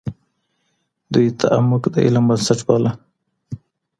دوی 1.13 1.27
تعمق 1.39 1.81
د 1.93 1.95
علم 2.05 2.23
بنسټ 2.29 2.59
باله. 2.67 2.91